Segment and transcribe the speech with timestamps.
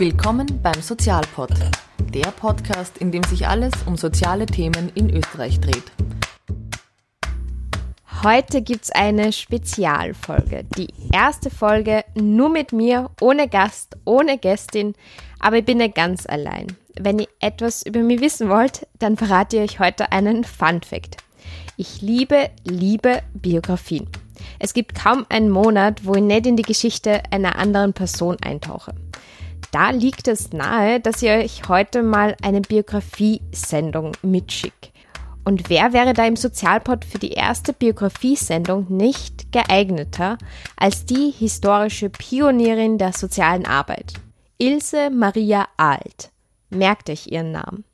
[0.00, 1.50] Willkommen beim Sozialpod,
[2.14, 5.92] der Podcast, in dem sich alles um soziale Themen in Österreich dreht.
[8.22, 10.64] Heute gibt es eine Spezialfolge.
[10.78, 14.94] Die erste Folge nur mit mir, ohne Gast, ohne Gästin,
[15.38, 16.68] aber ich bin nicht ganz allein.
[16.98, 21.18] Wenn ihr etwas über mich wissen wollt, dann verrate ich euch heute einen Fun Fact.
[21.76, 24.08] Ich liebe, liebe Biografien.
[24.58, 28.94] Es gibt kaum einen Monat, wo ich nicht in die Geschichte einer anderen Person eintauche
[29.72, 34.90] da liegt es nahe, dass ich euch heute mal eine Biografiesendung mitschicke.
[35.44, 40.38] Und wer wäre da im Sozialpod für die erste Biografiesendung nicht geeigneter
[40.76, 44.14] als die historische Pionierin der sozialen Arbeit?
[44.58, 46.30] Ilse Maria Alt.
[46.68, 47.84] Merkt euch ihren Namen.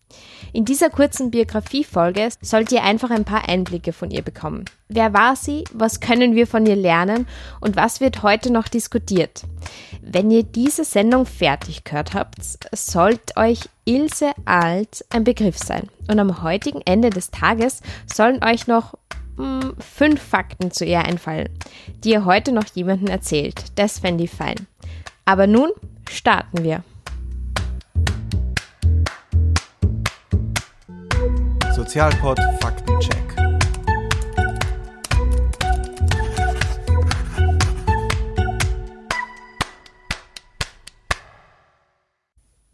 [0.52, 4.64] In dieser kurzen Biografiefolge sollt ihr einfach ein paar Einblicke von ihr bekommen.
[4.88, 5.64] Wer war sie?
[5.72, 7.26] Was können wir von ihr lernen?
[7.60, 9.42] Und was wird heute noch diskutiert?
[10.00, 12.36] Wenn ihr diese Sendung fertig gehört habt,
[12.72, 15.88] sollte euch Ilse Alt ein Begriff sein.
[16.08, 18.94] Und am heutigen Ende des Tages sollen euch noch
[19.36, 21.48] mh, hm, fünf Fakten zu ihr einfallen,
[22.04, 23.64] die ihr heute noch jemandem erzählt.
[23.74, 24.66] Das fände ich fein.
[25.24, 25.70] Aber nun
[26.08, 26.84] starten wir.
[31.86, 33.36] Sozialpod Faktencheck.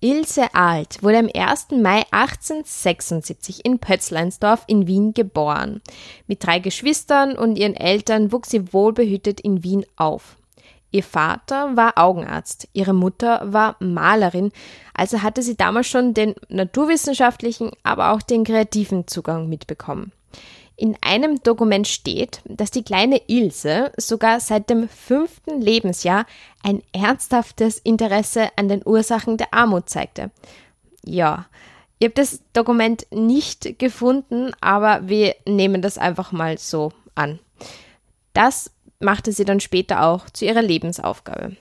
[0.01, 1.73] Ilse Alt wurde am 1.
[1.73, 5.83] Mai 1876 in Pötzleinsdorf in Wien geboren.
[6.27, 10.39] Mit drei Geschwistern und ihren Eltern wuchs sie wohlbehütet in Wien auf.
[10.93, 14.53] Ihr Vater war Augenarzt, ihre Mutter war Malerin,
[14.95, 20.13] also hatte sie damals schon den naturwissenschaftlichen, aber auch den kreativen Zugang mitbekommen.
[20.77, 26.27] In einem Dokument steht, dass die kleine Ilse sogar seit dem fünften Lebensjahr
[26.63, 30.31] ein ernsthaftes Interesse an den Ursachen der Armut zeigte.
[31.05, 31.47] Ja,
[31.99, 37.39] ich habe das Dokument nicht gefunden, aber wir nehmen das einfach mal so an.
[38.33, 41.57] Das machte sie dann später auch zu ihrer Lebensaufgabe.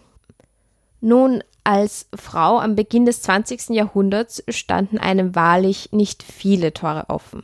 [1.02, 3.70] Nun, als Frau am Beginn des 20.
[3.70, 7.44] Jahrhunderts standen einem wahrlich nicht viele Tore offen.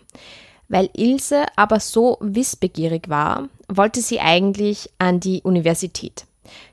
[0.70, 6.26] Weil Ilse aber so wissbegierig war, wollte sie eigentlich an die Universität.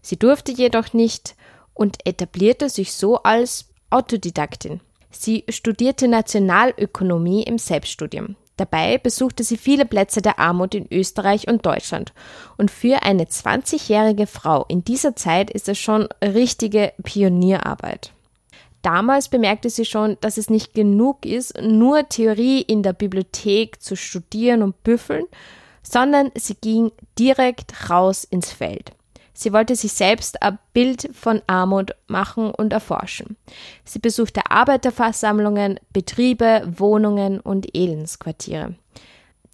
[0.03, 1.37] Sie durfte jedoch nicht
[1.75, 4.81] und etablierte sich so als Autodidaktin.
[5.11, 8.37] Sie studierte Nationalökonomie im Selbststudium.
[8.57, 12.13] Dabei besuchte sie viele Plätze der Armut in Österreich und Deutschland.
[12.57, 18.13] Und für eine 20-jährige Frau in dieser Zeit ist es schon richtige Pionierarbeit.
[18.83, 23.97] Damals bemerkte sie schon, dass es nicht genug ist, nur Theorie in der Bibliothek zu
[23.97, 25.25] studieren und büffeln,
[25.83, 28.93] sondern sie ging direkt raus ins Feld.
[29.35, 33.37] Sie wollte sich selbst ein Bild von Armut machen und erforschen.
[33.85, 38.77] Sie besuchte Arbeiterversammlungen, Betriebe, Wohnungen und Elendsquartiere.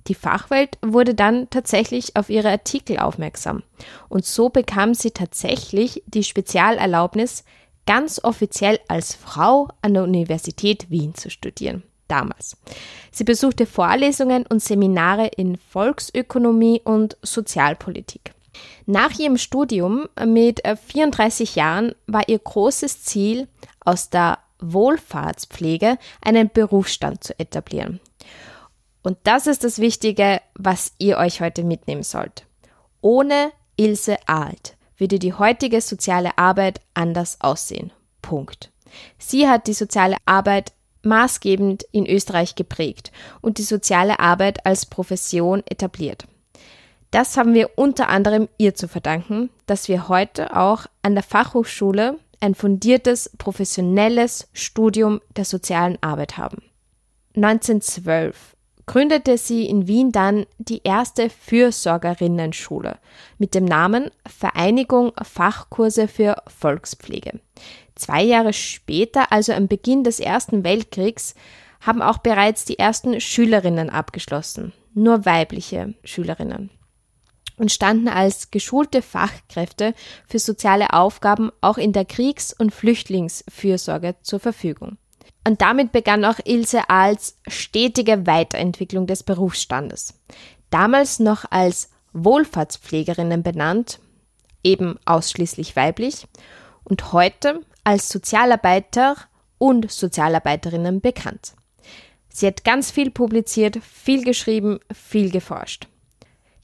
[0.06, 3.62] Die Fachwelt wurde dann tatsächlich auf ihre Artikel aufmerksam.
[4.08, 7.44] Und so bekam sie tatsächlich die Spezialerlaubnis,
[7.86, 11.82] ganz offiziell als Frau an der Universität Wien zu studieren.
[12.08, 12.56] Damals.
[13.12, 18.32] Sie besuchte Vorlesungen und Seminare in Volksökonomie und Sozialpolitik.
[18.86, 23.48] Nach ihrem Studium mit 34 äh, Jahren war ihr großes Ziel,
[23.84, 28.00] aus der Wohlfahrtspflege einen Berufsstand zu etablieren.
[29.02, 32.46] Und das ist das Wichtige, was ihr euch heute mitnehmen sollt.
[33.00, 37.92] Ohne Ilse Alt würde die heutige soziale Arbeit anders aussehen.
[38.20, 38.70] Punkt.
[39.18, 40.72] Sie hat die soziale Arbeit
[41.02, 43.10] maßgebend in Österreich geprägt
[43.40, 46.26] und die soziale Arbeit als Profession etabliert.
[47.10, 52.18] Das haben wir unter anderem ihr zu verdanken, dass wir heute auch an der Fachhochschule
[52.40, 56.62] ein fundiertes, professionelles Studium der sozialen Arbeit haben.
[57.34, 58.56] 1912
[58.86, 62.98] gründete sie in Wien dann die erste Fürsorgerinnenschule
[63.38, 67.40] mit dem Namen Vereinigung Fachkurse für Volkspflege.
[67.94, 71.34] Zwei Jahre später, also am Beginn des Ersten Weltkriegs,
[71.80, 76.70] haben auch bereits die ersten Schülerinnen abgeschlossen, nur weibliche Schülerinnen
[77.60, 79.94] und standen als geschulte Fachkräfte
[80.26, 84.96] für soziale Aufgaben auch in der Kriegs- und Flüchtlingsfürsorge zur Verfügung.
[85.46, 90.14] Und damit begann auch Ilse als stetige Weiterentwicklung des Berufsstandes.
[90.70, 94.00] Damals noch als Wohlfahrtspflegerinnen benannt,
[94.64, 96.26] eben ausschließlich weiblich,
[96.84, 99.16] und heute als Sozialarbeiter
[99.58, 101.52] und Sozialarbeiterinnen bekannt.
[102.30, 105.88] Sie hat ganz viel publiziert, viel geschrieben, viel geforscht.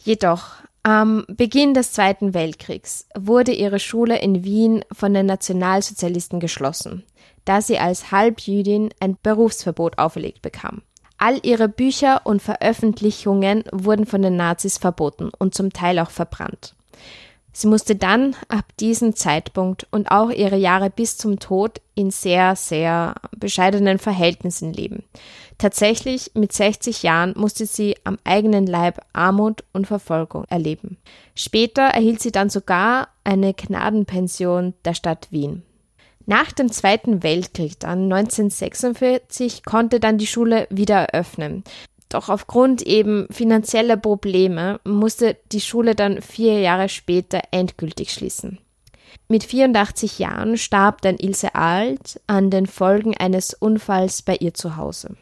[0.03, 7.03] Jedoch Am Beginn des Zweiten Weltkriegs wurde ihre Schule in Wien von den Nationalsozialisten geschlossen,
[7.45, 10.83] da sie als Halbjüdin ein Berufsverbot auferlegt bekam.
[11.19, 16.76] All ihre Bücher und Veröffentlichungen wurden von den Nazis verboten und zum Teil auch verbrannt.
[17.59, 22.55] Sie musste dann ab diesem Zeitpunkt und auch ihre Jahre bis zum Tod in sehr,
[22.55, 25.05] sehr bescheidenen Verhältnissen leben.
[25.57, 30.99] Tatsächlich mit 60 Jahren musste sie am eigenen Leib Armut und Verfolgung erleben.
[31.35, 35.63] Später erhielt sie dann sogar eine Gnadenpension der Stadt Wien.
[36.27, 41.65] Nach dem Zweiten Weltkrieg dann 1946 konnte dann die Schule wieder eröffnen.
[42.17, 48.59] Doch aufgrund eben finanzieller Probleme musste die Schule dann vier Jahre später endgültig schließen.
[49.29, 54.79] Mit 84 Jahren starb dann Ilse Alt an den Folgen eines Unfalls bei ihr zu
[54.79, 55.19] Hause.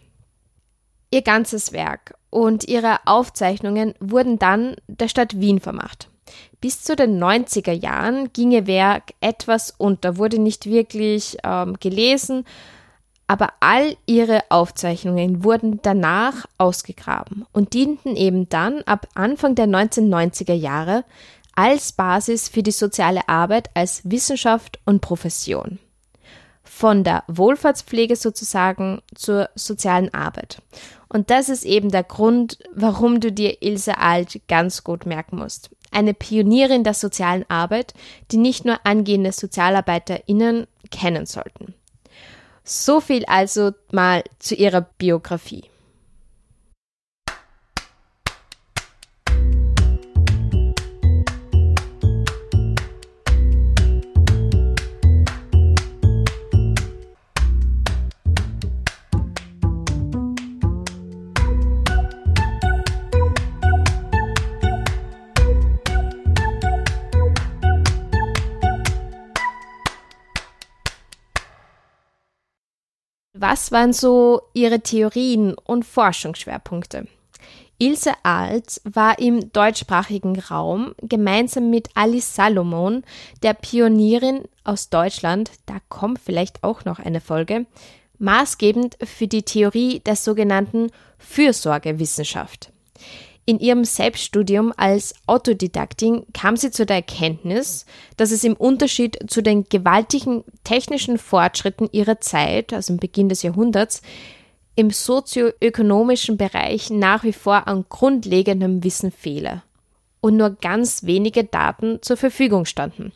[1.11, 6.11] Ihr ganzes Werk und ihre Aufzeichnungen wurden dann der Stadt Wien vermacht.
[6.61, 12.45] Bis zu den 90er Jahren ging ihr Werk etwas unter, wurde nicht wirklich ähm, gelesen
[13.27, 20.53] aber all ihre Aufzeichnungen wurden danach ausgegraben und dienten eben dann ab Anfang der 1990er
[20.53, 21.05] Jahre
[21.55, 25.79] als Basis für die soziale Arbeit als Wissenschaft und Profession.
[26.63, 30.61] Von der Wohlfahrtspflege sozusagen zur sozialen Arbeit.
[31.09, 35.71] Und das ist eben der Grund, warum du dir Ilse Alt ganz gut merken musst.
[35.93, 37.95] Eine Pionierin der sozialen Arbeit,
[38.33, 41.75] die nicht nur angehende SozialarbeiterInnen kennen sollten.
[42.65, 45.65] So viel also mal zu ihrer Biografie.
[73.47, 77.07] Was waren so Ihre Theorien und Forschungsschwerpunkte?
[77.77, 83.03] Ilse Alt war im deutschsprachigen Raum gemeinsam mit Alice Salomon,
[83.43, 87.67] der Pionierin aus Deutschland, da kommt vielleicht auch noch eine Folge,
[88.19, 92.73] maßgebend für die Theorie der sogenannten Fürsorgewissenschaft.
[93.47, 97.85] In ihrem Selbststudium als Autodidaktin kam sie zu der Erkenntnis,
[98.17, 103.43] dass es im Unterschied zu den gewaltigen technischen Fortschritten ihrer Zeit, also im Beginn des
[103.43, 104.01] Jahrhunderts,
[104.77, 109.63] im sozioökonomischen Bereich nach wie vor an grundlegendem Wissen fehle
[110.21, 113.13] und nur ganz wenige Daten zur Verfügung standen.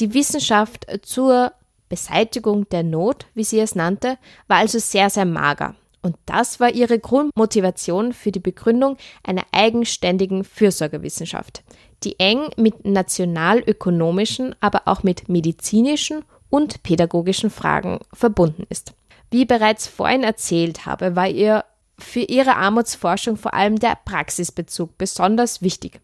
[0.00, 1.52] Die Wissenschaft zur
[1.90, 4.16] Beseitigung der Not, wie sie es nannte,
[4.48, 5.74] war also sehr, sehr mager.
[6.06, 11.64] Und das war ihre Grundmotivation für die Begründung einer eigenständigen Fürsorgewissenschaft,
[12.04, 18.94] die eng mit nationalökonomischen, aber auch mit medizinischen und pädagogischen Fragen verbunden ist.
[19.32, 21.64] Wie bereits vorhin erzählt habe, war ihr
[21.98, 25.98] für ihre Armutsforschung vor allem der Praxisbezug besonders wichtig.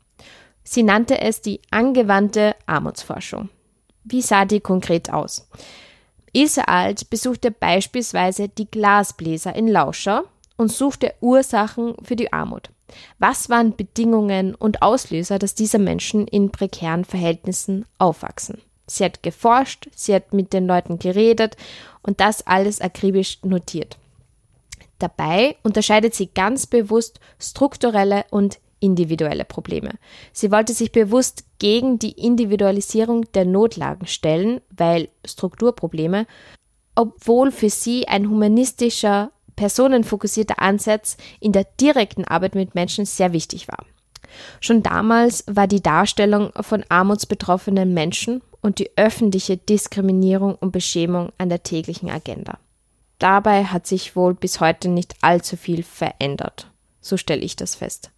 [0.64, 3.50] Sie nannte es die angewandte Armutsforschung.
[4.02, 5.48] Wie sah die konkret aus?
[6.32, 10.24] Ilse Alt besuchte beispielsweise die Glasbläser in Lauscher
[10.56, 12.70] und suchte Ursachen für die Armut.
[13.18, 18.60] Was waren Bedingungen und Auslöser, dass diese Menschen in prekären Verhältnissen aufwachsen?
[18.86, 21.56] Sie hat geforscht, sie hat mit den Leuten geredet
[22.02, 23.98] und das alles akribisch notiert.
[24.98, 29.92] Dabei unterscheidet sie ganz bewusst strukturelle und individuelle Probleme.
[30.32, 36.26] Sie wollte sich bewusst gegen die Individualisierung der Notlagen stellen, weil Strukturprobleme,
[36.94, 43.68] obwohl für sie ein humanistischer, personenfokussierter Ansatz in der direkten Arbeit mit Menschen sehr wichtig
[43.68, 43.84] war.
[44.60, 51.48] Schon damals war die Darstellung von armutsbetroffenen Menschen und die öffentliche Diskriminierung und Beschämung an
[51.48, 52.58] der täglichen Agenda.
[53.18, 56.68] Dabei hat sich wohl bis heute nicht allzu viel verändert.
[57.00, 58.10] So stelle ich das fest.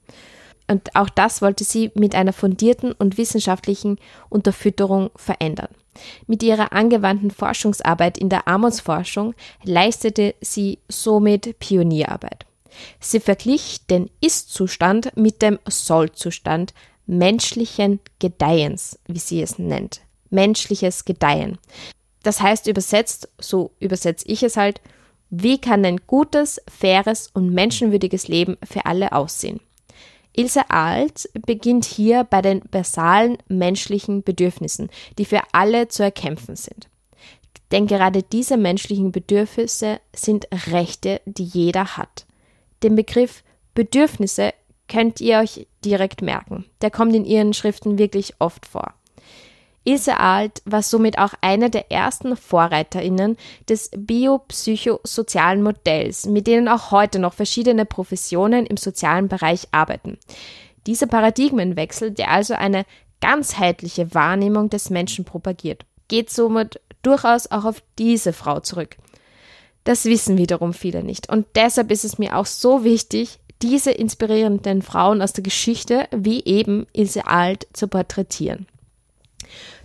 [0.66, 3.98] Und auch das wollte sie mit einer fundierten und wissenschaftlichen
[4.30, 5.68] Unterfütterung verändern.
[6.26, 12.46] Mit ihrer angewandten Forschungsarbeit in der Armutsforschung leistete sie somit Pionierarbeit.
[12.98, 16.74] Sie verglich den Ist-Zustand mit dem Soll-Zustand
[17.06, 20.00] menschlichen Gedeihens, wie sie es nennt.
[20.30, 21.58] Menschliches Gedeihen.
[22.22, 24.80] Das heißt übersetzt, so übersetze ich es halt,
[25.30, 29.60] wie kann ein gutes, faires und menschenwürdiges Leben für alle aussehen?
[30.36, 36.88] Ilse Alt beginnt hier bei den basalen menschlichen Bedürfnissen, die für alle zu erkämpfen sind.
[37.70, 42.26] Denn gerade diese menschlichen Bedürfnisse sind Rechte, die jeder hat.
[42.82, 43.42] Den Begriff
[43.74, 44.52] Bedürfnisse
[44.88, 46.64] könnt ihr euch direkt merken.
[46.82, 48.94] Der kommt in ihren Schriften wirklich oft vor.
[49.84, 53.36] Ilse Alt war somit auch eine der ersten VorreiterInnen
[53.68, 60.18] des biopsychosozialen Modells, mit denen auch heute noch verschiedene Professionen im sozialen Bereich arbeiten.
[60.86, 62.86] Dieser Paradigmenwechsel, der also eine
[63.20, 68.96] ganzheitliche Wahrnehmung des Menschen propagiert, geht somit durchaus auch auf diese Frau zurück.
[69.84, 71.28] Das wissen wiederum viele nicht.
[71.28, 76.42] Und deshalb ist es mir auch so wichtig, diese inspirierenden Frauen aus der Geschichte, wie
[76.44, 78.66] eben Ilse Alt, zu porträtieren.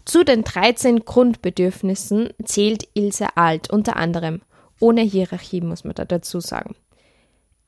[0.06, 4.42] Zu den 13 Grundbedürfnissen zählt Ilse Alt unter anderem,
[4.80, 6.76] ohne Hierarchie muss man da dazu sagen.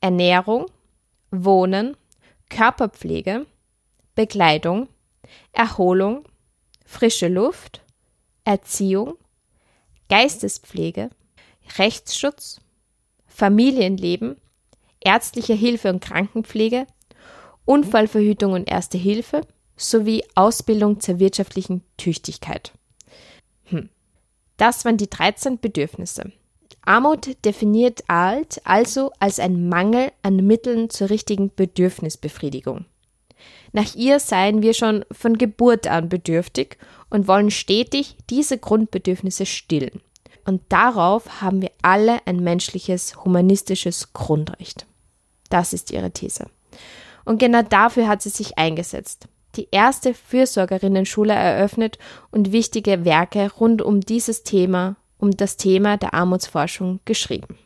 [0.00, 0.66] Ernährung,
[1.30, 1.96] Wohnen,
[2.48, 3.46] Körperpflege,
[4.14, 4.88] Bekleidung,
[5.52, 6.24] Erholung,
[6.84, 7.82] frische Luft,
[8.44, 9.14] Erziehung,
[10.08, 11.10] Geistespflege,
[11.78, 12.60] Rechtsschutz,
[13.26, 14.36] Familienleben,
[15.00, 16.86] ärztliche Hilfe und Krankenpflege,
[17.64, 19.42] Unfallverhütung und Erste Hilfe
[19.76, 22.72] sowie Ausbildung zur wirtschaftlichen Tüchtigkeit.
[23.64, 23.88] Hm.
[24.56, 26.32] Das waren die 13 Bedürfnisse.
[26.84, 32.86] Armut definiert Alt also als ein Mangel an Mitteln zur richtigen Bedürfnisbefriedigung.
[33.72, 36.76] Nach ihr seien wir schon von Geburt an bedürftig
[37.08, 40.00] und wollen stetig diese Grundbedürfnisse stillen.
[40.44, 44.86] Und darauf haben wir alle ein menschliches, humanistisches Grundrecht.
[45.50, 46.46] Das ist ihre These.
[47.24, 49.28] Und genau dafür hat sie sich eingesetzt.
[49.56, 51.98] Die erste Fürsorgerinnenschule eröffnet
[52.30, 57.58] und wichtige Werke rund um dieses Thema, um das Thema der Armutsforschung geschrieben.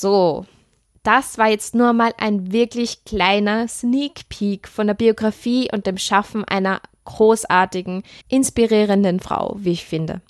[0.00, 0.46] So,
[1.02, 5.98] das war jetzt nur mal ein wirklich kleiner Sneak Peek von der Biografie und dem
[5.98, 10.20] Schaffen einer großartigen, inspirierenden Frau, wie ich finde.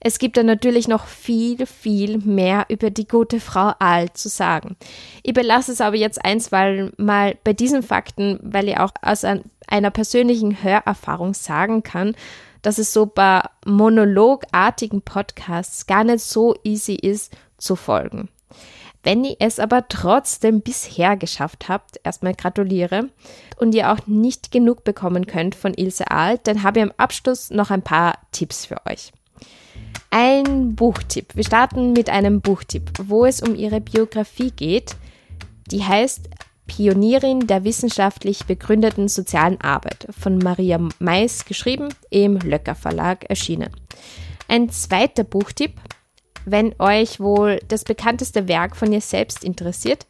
[0.00, 4.74] Es gibt da natürlich noch viel, viel mehr über die gute Frau Alt zu sagen.
[5.22, 9.22] Ich belasse es aber jetzt eins, weil mal bei diesen Fakten, weil ich auch aus
[9.22, 12.16] ein, einer persönlichen Hörerfahrung sagen kann,
[12.62, 18.28] dass es so bei monologartigen Podcasts gar nicht so easy ist zu folgen.
[19.04, 23.10] Wenn ihr es aber trotzdem bisher geschafft habt, erstmal gratuliere
[23.58, 27.50] und ihr auch nicht genug bekommen könnt von Ilse Alt, dann habe ich am Abschluss
[27.50, 29.12] noch ein paar Tipps für euch.
[30.10, 31.36] Ein Buchtipp.
[31.36, 34.96] Wir starten mit einem Buchtipp, wo es um ihre Biografie geht.
[35.70, 36.30] Die heißt
[36.66, 43.70] Pionierin der wissenschaftlich begründeten sozialen Arbeit von Maria Mais geschrieben, im Löcker Verlag erschienen.
[44.48, 45.72] Ein zweiter Buchtipp
[46.44, 50.06] wenn euch wohl das bekannteste Werk von ihr selbst interessiert.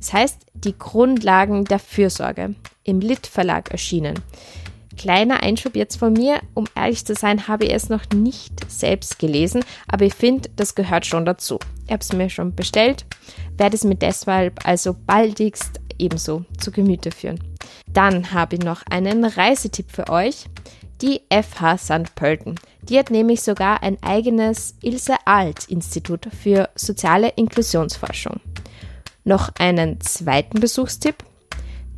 [0.00, 2.54] Es heißt Die Grundlagen der Fürsorge,
[2.84, 4.14] im Lit Verlag erschienen.
[4.96, 9.18] Kleiner Einschub jetzt von mir, um ehrlich zu sein, habe ich es noch nicht selbst
[9.18, 11.58] gelesen, aber ich finde, das gehört schon dazu.
[11.86, 13.04] Ich habe es mir schon bestellt,
[13.56, 17.40] werde es mir deshalb also baldigst ebenso zu Gemüte führen.
[17.92, 20.46] Dann habe ich noch einen Reisetipp für euch
[21.02, 22.14] die FH St.
[22.14, 22.54] Pölten.
[22.82, 28.40] Die hat nämlich sogar ein eigenes Ilse Alt Institut für soziale Inklusionsforschung.
[29.24, 31.16] Noch einen zweiten Besuchstipp.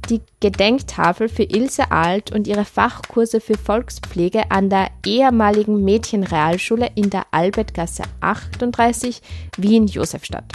[0.08, 7.10] Die Gedenktafel für Ilse Alt und ihre Fachkurse für Volkspflege an der ehemaligen Mädchenrealschule in
[7.10, 9.20] der Albertgasse 38
[9.56, 10.52] Wien-Josefstadt.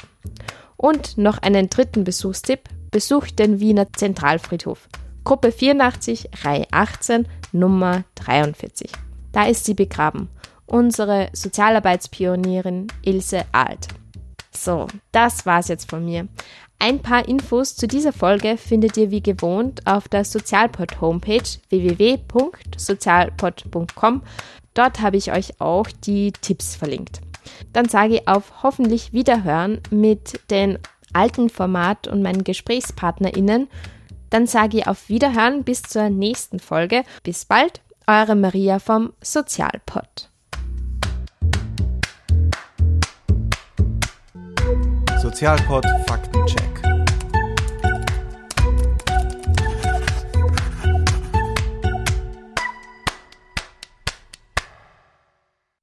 [0.78, 2.62] Und noch einen dritten Besuchstipp.
[2.92, 4.88] Besucht den Wiener Zentralfriedhof.
[5.24, 8.92] Gruppe 84, Reihe 18, Nummer 43.
[9.32, 10.30] Da ist sie begraben.
[10.66, 13.88] Unsere Sozialarbeitspionierin Ilse Alt.
[14.52, 16.30] So, das war's jetzt von mir.
[16.80, 24.24] Ein paar Infos zu dieser Folge findet ihr wie gewohnt auf der Sozialpod Homepage www.sozialpod.com.
[24.74, 27.22] Dort habe ich euch auch die Tipps verlinkt.
[27.74, 30.80] Dann sage ich auf hoffentlich Wiederhören mit den
[31.14, 33.68] alten Format und meinen GesprächspartnerInnen
[34.32, 37.04] dann sage ich auf Wiederhören bis zur nächsten Folge.
[37.22, 40.30] Bis bald, eure Maria vom Sozialpod.
[45.22, 46.71] Sozialpod Faktencheck.